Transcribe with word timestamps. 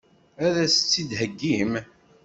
Ad 0.45 0.55
as-tt-id-theggim? 0.65 1.73